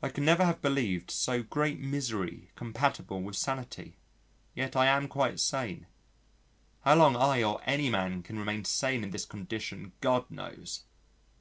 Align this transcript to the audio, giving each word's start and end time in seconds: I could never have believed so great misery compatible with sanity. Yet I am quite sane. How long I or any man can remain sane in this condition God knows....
I 0.00 0.10
could 0.10 0.22
never 0.22 0.44
have 0.44 0.62
believed 0.62 1.10
so 1.10 1.42
great 1.42 1.80
misery 1.80 2.52
compatible 2.54 3.20
with 3.20 3.34
sanity. 3.34 3.96
Yet 4.54 4.76
I 4.76 4.86
am 4.86 5.08
quite 5.08 5.40
sane. 5.40 5.88
How 6.82 6.94
long 6.94 7.16
I 7.16 7.42
or 7.42 7.60
any 7.64 7.90
man 7.90 8.22
can 8.22 8.38
remain 8.38 8.64
sane 8.64 9.02
in 9.02 9.10
this 9.10 9.26
condition 9.26 9.90
God 10.00 10.30
knows.... 10.30 10.84